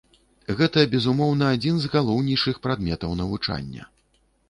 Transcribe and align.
Гэта, 0.61 0.85
безумоўна, 0.93 1.51
адзін 1.59 1.75
з 1.85 1.93
галоўнейшых 1.99 2.55
прадметаў 2.67 3.11
навучання. 3.25 3.83